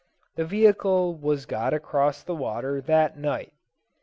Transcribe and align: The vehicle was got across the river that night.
The 0.33 0.45
vehicle 0.45 1.13
was 1.13 1.45
got 1.45 1.75
across 1.75 2.23
the 2.23 2.33
river 2.33 2.81
that 2.87 3.19
night. 3.19 3.53